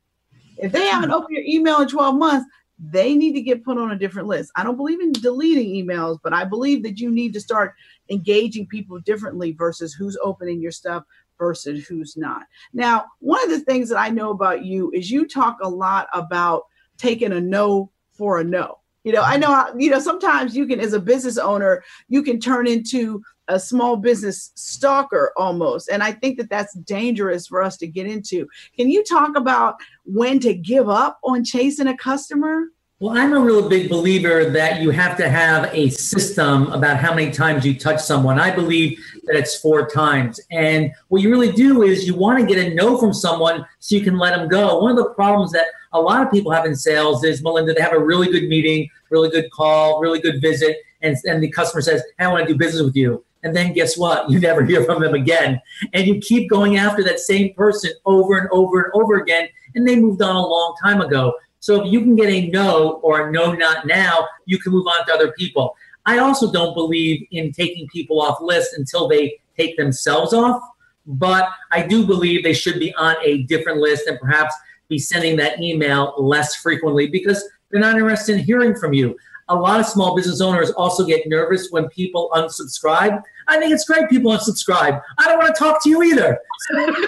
If 0.57 0.73
they 0.73 0.85
hmm. 0.85 0.91
haven't 0.91 1.11
opened 1.11 1.35
your 1.35 1.45
email 1.45 1.81
in 1.81 1.87
12 1.87 2.15
months, 2.15 2.45
they 2.77 3.15
need 3.15 3.33
to 3.33 3.41
get 3.41 3.63
put 3.63 3.77
on 3.77 3.91
a 3.91 3.97
different 3.97 4.27
list. 4.27 4.51
I 4.55 4.63
don't 4.63 4.77
believe 4.77 5.01
in 5.01 5.11
deleting 5.11 5.69
emails, 5.69 6.17
but 6.23 6.33
I 6.33 6.45
believe 6.45 6.83
that 6.83 6.99
you 6.99 7.11
need 7.11 7.33
to 7.33 7.41
start 7.41 7.73
engaging 8.09 8.65
people 8.65 8.99
differently 8.99 9.51
versus 9.51 9.93
who's 9.93 10.17
opening 10.23 10.61
your 10.61 10.71
stuff 10.71 11.03
versus 11.41 11.87
who's 11.87 12.15
not. 12.15 12.43
Now, 12.71 13.05
one 13.17 13.43
of 13.43 13.49
the 13.49 13.61
things 13.61 13.89
that 13.89 13.97
I 13.97 14.09
know 14.09 14.29
about 14.29 14.63
you 14.63 14.91
is 14.93 15.09
you 15.09 15.27
talk 15.27 15.57
a 15.63 15.67
lot 15.67 16.07
about 16.13 16.65
taking 16.97 17.31
a 17.31 17.41
no 17.41 17.89
for 18.11 18.39
a 18.39 18.43
no. 18.43 18.77
You 19.03 19.11
know, 19.11 19.23
I 19.23 19.37
know, 19.37 19.73
you 19.75 19.89
know, 19.89 19.97
sometimes 19.97 20.55
you 20.55 20.67
can, 20.67 20.79
as 20.79 20.93
a 20.93 20.99
business 20.99 21.39
owner, 21.39 21.83
you 22.09 22.21
can 22.21 22.39
turn 22.39 22.67
into 22.67 23.23
a 23.47 23.59
small 23.59 23.97
business 23.97 24.51
stalker 24.53 25.33
almost. 25.35 25.89
And 25.89 26.03
I 26.03 26.11
think 26.11 26.37
that 26.37 26.51
that's 26.51 26.75
dangerous 26.75 27.47
for 27.47 27.63
us 27.63 27.75
to 27.77 27.87
get 27.87 28.05
into. 28.05 28.47
Can 28.77 28.91
you 28.91 29.03
talk 29.03 29.35
about 29.35 29.77
when 30.05 30.39
to 30.41 30.53
give 30.53 30.89
up 30.89 31.17
on 31.23 31.43
chasing 31.43 31.87
a 31.87 31.97
customer? 31.97 32.65
Well, 33.01 33.17
I'm 33.17 33.33
a 33.33 33.39
real 33.39 33.67
big 33.67 33.89
believer 33.89 34.45
that 34.51 34.79
you 34.79 34.91
have 34.91 35.17
to 35.17 35.27
have 35.27 35.73
a 35.73 35.89
system 35.89 36.71
about 36.71 36.97
how 36.97 37.15
many 37.15 37.31
times 37.31 37.65
you 37.65 37.73
touch 37.73 37.99
someone. 37.99 38.39
I 38.39 38.53
believe 38.53 39.03
that 39.23 39.35
it's 39.35 39.57
four 39.57 39.89
times. 39.89 40.39
And 40.51 40.93
what 41.07 41.23
you 41.23 41.31
really 41.31 41.51
do 41.51 41.81
is 41.81 42.05
you 42.05 42.13
want 42.13 42.39
to 42.39 42.45
get 42.45 42.63
a 42.63 42.75
no 42.75 42.99
from 42.99 43.11
someone 43.11 43.65
so 43.79 43.95
you 43.95 44.03
can 44.03 44.19
let 44.19 44.37
them 44.37 44.47
go. 44.47 44.77
One 44.83 44.91
of 44.91 44.97
the 44.97 45.09
problems 45.15 45.51
that 45.53 45.65
a 45.93 45.99
lot 45.99 46.23
of 46.23 46.31
people 46.31 46.51
have 46.51 46.67
in 46.67 46.75
sales 46.75 47.23
is, 47.23 47.41
Melinda, 47.41 47.73
they 47.73 47.81
have 47.81 47.93
a 47.93 47.99
really 47.99 48.31
good 48.31 48.47
meeting, 48.47 48.87
really 49.09 49.31
good 49.31 49.49
call, 49.49 49.99
really 49.99 50.19
good 50.19 50.39
visit, 50.39 50.77
and, 51.01 51.17
and 51.23 51.41
the 51.41 51.49
customer 51.49 51.81
says, 51.81 52.03
hey, 52.19 52.25
I 52.25 52.27
want 52.27 52.45
to 52.45 52.53
do 52.53 52.55
business 52.55 52.83
with 52.83 52.95
you. 52.95 53.25
And 53.41 53.55
then 53.55 53.73
guess 53.73 53.97
what? 53.97 54.29
You 54.29 54.39
never 54.39 54.63
hear 54.63 54.83
from 54.83 55.01
them 55.01 55.15
again. 55.15 55.59
And 55.93 56.05
you 56.05 56.19
keep 56.19 56.51
going 56.51 56.77
after 56.77 57.03
that 57.05 57.19
same 57.19 57.55
person 57.55 57.93
over 58.05 58.37
and 58.37 58.47
over 58.51 58.83
and 58.83 58.91
over 58.93 59.15
again. 59.15 59.49
And 59.73 59.87
they 59.87 59.95
moved 59.95 60.21
on 60.21 60.35
a 60.35 60.45
long 60.45 60.75
time 60.83 61.01
ago. 61.01 61.33
So 61.61 61.85
if 61.85 61.91
you 61.91 62.01
can 62.01 62.15
get 62.15 62.29
a 62.29 62.47
no 62.49 62.99
or 63.03 63.29
a 63.29 63.31
no, 63.31 63.53
not 63.53 63.85
now, 63.85 64.27
you 64.45 64.57
can 64.57 64.71
move 64.71 64.87
on 64.87 65.05
to 65.05 65.13
other 65.13 65.31
people. 65.33 65.75
I 66.07 66.17
also 66.17 66.51
don't 66.51 66.73
believe 66.73 67.27
in 67.31 67.51
taking 67.51 67.87
people 67.87 68.19
off 68.19 68.39
lists 68.41 68.75
until 68.75 69.07
they 69.07 69.39
take 69.55 69.77
themselves 69.77 70.33
off, 70.33 70.59
but 71.05 71.49
I 71.71 71.83
do 71.85 72.05
believe 72.05 72.43
they 72.43 72.53
should 72.53 72.79
be 72.79 72.93
on 72.95 73.15
a 73.23 73.43
different 73.43 73.79
list 73.79 74.07
and 74.07 74.19
perhaps 74.19 74.55
be 74.89 74.97
sending 74.97 75.37
that 75.37 75.61
email 75.61 76.15
less 76.17 76.55
frequently 76.55 77.07
because 77.07 77.47
they're 77.69 77.79
not 77.79 77.93
interested 77.93 78.37
in 78.37 78.43
hearing 78.43 78.75
from 78.75 78.93
you. 78.93 79.15
A 79.49 79.55
lot 79.55 79.79
of 79.79 79.85
small 79.85 80.15
business 80.15 80.41
owners 80.41 80.71
also 80.71 81.05
get 81.05 81.27
nervous 81.27 81.69
when 81.69 81.87
people 81.89 82.31
unsubscribe. 82.33 83.21
I 83.47 83.59
think 83.59 83.71
it's 83.71 83.85
great 83.85 84.09
people 84.09 84.31
unsubscribe. 84.31 84.99
I 85.19 85.27
don't 85.27 85.37
want 85.37 85.55
to 85.55 85.59
talk 85.59 85.83
to 85.83 85.89
you 85.89 86.01
either. 86.01 86.39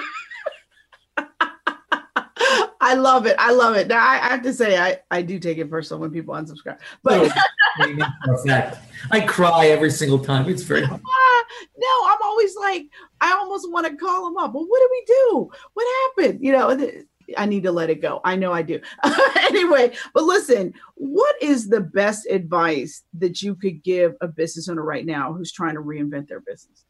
I 2.84 2.96
love 2.96 3.26
it. 3.26 3.36
I 3.40 3.52
love 3.52 3.76
it. 3.76 3.88
Now 3.88 4.06
I, 4.06 4.18
have 4.18 4.42
to 4.44 4.54
say 4.54 4.78
I, 4.78 5.00
I 5.10 5.22
do 5.22 5.40
take 5.40 5.58
it 5.58 5.70
personal 5.70 6.02
when 6.02 6.12
people 6.12 6.34
unsubscribe. 6.34 6.80
But 7.02 7.32
I 9.12 9.22
cry 9.22 9.68
every 9.68 9.92
single 9.92 10.20
time. 10.20 10.50
It's 10.50 10.64
very 10.64 10.84
hard. 10.84 11.02
no, 11.78 11.88
I'm 12.06 12.18
always 12.24 12.56
like 12.58 12.88
I 13.22 13.32
almost 13.34 13.72
want 13.72 13.88
to 13.88 13.96
call 13.96 14.26
them 14.26 14.38
up. 14.38 14.54
Well, 14.54 14.66
what 14.68 14.80
did 14.80 14.90
we 14.92 15.06
do? 15.06 15.52
What 15.74 16.14
happened? 16.18 16.44
You 16.44 16.52
know, 16.52 16.98
I 17.38 17.46
need 17.46 17.64
to 17.64 17.72
let 17.72 17.90
it 17.90 18.02
go. 18.02 18.20
I 18.24 18.36
know 18.36 18.52
I 18.52 18.62
do. 18.62 18.82
anyway, 19.38 19.94
but 20.14 20.24
listen, 20.24 20.74
what 20.96 21.42
is 21.42 21.70
the 21.70 21.82
best 21.82 22.28
advice 22.28 23.04
that 23.18 23.42
you 23.42 23.56
could 23.56 23.84
give 23.84 24.16
a 24.22 24.28
business 24.28 24.68
owner 24.68 24.84
right 24.84 25.06
now 25.06 25.34
who's 25.34 25.52
trying 25.52 25.76
to 25.76 25.82
reinvent 25.82 26.28
their 26.28 26.42
business? 26.42 26.86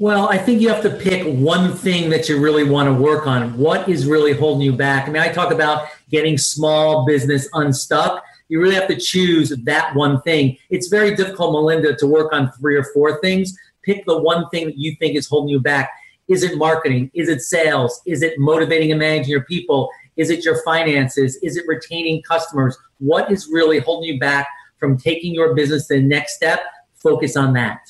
Well, 0.00 0.28
I 0.28 0.38
think 0.38 0.60
you 0.60 0.68
have 0.68 0.82
to 0.82 0.90
pick 0.90 1.26
one 1.26 1.74
thing 1.74 2.08
that 2.10 2.28
you 2.28 2.38
really 2.38 2.62
want 2.62 2.86
to 2.86 2.94
work 2.94 3.26
on. 3.26 3.58
What 3.58 3.88
is 3.88 4.06
really 4.06 4.32
holding 4.32 4.62
you 4.62 4.72
back? 4.72 5.08
I 5.08 5.10
mean, 5.10 5.20
I 5.20 5.32
talk 5.32 5.52
about 5.52 5.88
getting 6.08 6.38
small 6.38 7.04
business 7.04 7.48
unstuck. 7.52 8.22
You 8.48 8.60
really 8.62 8.76
have 8.76 8.86
to 8.88 8.96
choose 8.96 9.48
that 9.48 9.96
one 9.96 10.22
thing. 10.22 10.56
It's 10.70 10.86
very 10.86 11.16
difficult, 11.16 11.50
Melinda, 11.52 11.96
to 11.96 12.06
work 12.06 12.32
on 12.32 12.52
three 12.52 12.76
or 12.76 12.84
four 12.94 13.20
things. 13.20 13.58
Pick 13.82 14.06
the 14.06 14.16
one 14.16 14.48
thing 14.50 14.66
that 14.66 14.78
you 14.78 14.94
think 15.00 15.16
is 15.16 15.26
holding 15.26 15.48
you 15.48 15.58
back. 15.58 15.90
Is 16.28 16.44
it 16.44 16.56
marketing? 16.56 17.10
Is 17.12 17.28
it 17.28 17.40
sales? 17.40 18.00
Is 18.06 18.22
it 18.22 18.38
motivating 18.38 18.92
and 18.92 19.00
managing 19.00 19.30
your 19.30 19.44
people? 19.46 19.90
Is 20.16 20.30
it 20.30 20.44
your 20.44 20.62
finances? 20.62 21.36
Is 21.42 21.56
it 21.56 21.64
retaining 21.66 22.22
customers? 22.22 22.78
What 22.98 23.32
is 23.32 23.48
really 23.50 23.80
holding 23.80 24.14
you 24.14 24.20
back 24.20 24.46
from 24.78 24.96
taking 24.96 25.34
your 25.34 25.56
business 25.56 25.88
to 25.88 25.94
the 25.94 26.02
next 26.02 26.36
step? 26.36 26.60
Focus 26.94 27.36
on 27.36 27.52
that. 27.54 27.80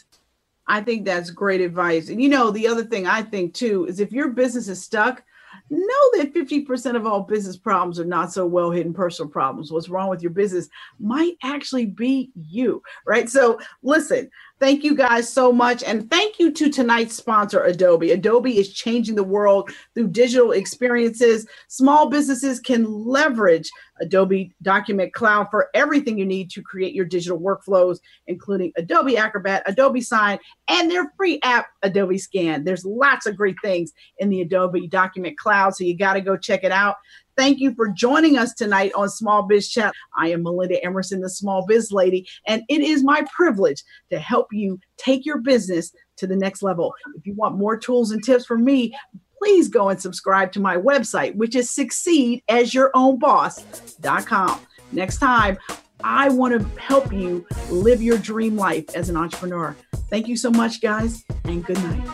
I 0.68 0.82
think 0.82 1.04
that's 1.04 1.30
great 1.30 1.60
advice. 1.60 2.10
And 2.10 2.22
you 2.22 2.28
know, 2.28 2.50
the 2.50 2.68
other 2.68 2.84
thing 2.84 3.06
I 3.06 3.22
think 3.22 3.54
too 3.54 3.86
is 3.86 4.00
if 4.00 4.12
your 4.12 4.28
business 4.28 4.68
is 4.68 4.82
stuck, 4.82 5.24
know 5.70 6.10
that 6.16 6.34
50% 6.34 6.96
of 6.96 7.06
all 7.06 7.22
business 7.22 7.56
problems 7.56 7.98
are 7.98 8.04
not 8.04 8.32
so 8.32 8.46
well 8.46 8.70
hidden 8.70 8.92
personal 8.92 9.30
problems. 9.30 9.72
What's 9.72 9.88
wrong 9.88 10.08
with 10.08 10.22
your 10.22 10.30
business 10.30 10.68
might 10.98 11.36
actually 11.42 11.86
be 11.86 12.30
you, 12.34 12.82
right? 13.06 13.28
So, 13.28 13.58
listen, 13.82 14.30
Thank 14.60 14.82
you 14.82 14.96
guys 14.96 15.32
so 15.32 15.52
much. 15.52 15.84
And 15.84 16.10
thank 16.10 16.40
you 16.40 16.50
to 16.50 16.68
tonight's 16.68 17.14
sponsor, 17.14 17.62
Adobe. 17.62 18.10
Adobe 18.10 18.58
is 18.58 18.72
changing 18.72 19.14
the 19.14 19.22
world 19.22 19.70
through 19.94 20.08
digital 20.08 20.50
experiences. 20.50 21.46
Small 21.68 22.10
businesses 22.10 22.58
can 22.58 22.84
leverage 22.84 23.70
Adobe 24.00 24.52
Document 24.62 25.12
Cloud 25.12 25.48
for 25.50 25.68
everything 25.74 26.18
you 26.18 26.26
need 26.26 26.50
to 26.50 26.62
create 26.62 26.92
your 26.92 27.04
digital 27.04 27.38
workflows, 27.38 27.98
including 28.26 28.72
Adobe 28.76 29.16
Acrobat, 29.16 29.62
Adobe 29.66 30.00
Sign, 30.00 30.38
and 30.68 30.90
their 30.90 31.12
free 31.16 31.38
app, 31.42 31.68
Adobe 31.82 32.18
Scan. 32.18 32.64
There's 32.64 32.84
lots 32.84 33.26
of 33.26 33.36
great 33.36 33.56
things 33.62 33.92
in 34.18 34.28
the 34.28 34.40
Adobe 34.40 34.88
Document 34.88 35.38
Cloud, 35.38 35.76
so 35.76 35.84
you 35.84 35.96
got 35.96 36.14
to 36.14 36.20
go 36.20 36.36
check 36.36 36.64
it 36.64 36.72
out. 36.72 36.96
Thank 37.38 37.60
you 37.60 37.72
for 37.76 37.88
joining 37.88 38.36
us 38.36 38.52
tonight 38.52 38.90
on 38.96 39.08
Small 39.08 39.44
Biz 39.44 39.68
Chat. 39.68 39.94
I 40.16 40.30
am 40.30 40.42
Melinda 40.42 40.84
Emerson, 40.84 41.20
the 41.20 41.30
Small 41.30 41.64
Biz 41.68 41.92
Lady, 41.92 42.26
and 42.48 42.64
it 42.68 42.80
is 42.80 43.04
my 43.04 43.24
privilege 43.32 43.84
to 44.10 44.18
help 44.18 44.48
you 44.50 44.80
take 44.96 45.24
your 45.24 45.38
business 45.38 45.92
to 46.16 46.26
the 46.26 46.34
next 46.34 46.64
level. 46.64 46.92
If 47.16 47.28
you 47.28 47.34
want 47.34 47.56
more 47.56 47.76
tools 47.76 48.10
and 48.10 48.24
tips 48.24 48.44
from 48.44 48.64
me, 48.64 48.92
please 49.40 49.68
go 49.68 49.88
and 49.88 50.02
subscribe 50.02 50.50
to 50.50 50.58
my 50.58 50.76
website, 50.76 51.36
which 51.36 51.54
is 51.54 51.70
succeedasyourownboss.com. 51.70 54.60
Next 54.90 55.18
time, 55.18 55.58
I 56.02 56.30
want 56.30 56.60
to 56.60 56.66
help 56.80 57.12
you 57.12 57.46
live 57.70 58.02
your 58.02 58.18
dream 58.18 58.56
life 58.56 58.96
as 58.96 59.10
an 59.10 59.16
entrepreneur. 59.16 59.76
Thank 60.10 60.26
you 60.26 60.36
so 60.36 60.50
much, 60.50 60.80
guys, 60.80 61.22
and 61.44 61.64
good 61.64 61.80
night. 61.84 62.04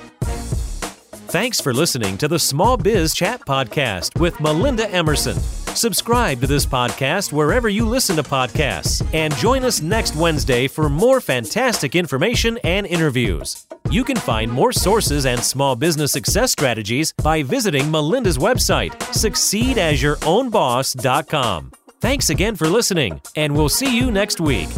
Thanks 1.34 1.58
for 1.60 1.74
listening 1.74 2.16
to 2.18 2.28
the 2.28 2.38
Small 2.38 2.76
Biz 2.76 3.12
Chat 3.12 3.40
Podcast 3.40 4.20
with 4.20 4.38
Melinda 4.38 4.88
Emerson. 4.90 5.34
Subscribe 5.74 6.40
to 6.40 6.46
this 6.46 6.64
podcast 6.64 7.32
wherever 7.32 7.68
you 7.68 7.88
listen 7.88 8.14
to 8.14 8.22
podcasts 8.22 9.04
and 9.12 9.34
join 9.38 9.64
us 9.64 9.82
next 9.82 10.14
Wednesday 10.14 10.68
for 10.68 10.88
more 10.88 11.20
fantastic 11.20 11.96
information 11.96 12.56
and 12.62 12.86
interviews. 12.86 13.66
You 13.90 14.04
can 14.04 14.14
find 14.14 14.48
more 14.48 14.70
sources 14.70 15.26
and 15.26 15.42
small 15.42 15.74
business 15.74 16.12
success 16.12 16.52
strategies 16.52 17.12
by 17.14 17.42
visiting 17.42 17.90
Melinda's 17.90 18.38
website, 18.38 18.92
succeedasyourownboss.com. 19.10 21.72
Thanks 22.00 22.30
again 22.30 22.54
for 22.54 22.68
listening, 22.68 23.20
and 23.34 23.56
we'll 23.56 23.68
see 23.68 23.98
you 23.98 24.12
next 24.12 24.38
week. 24.38 24.68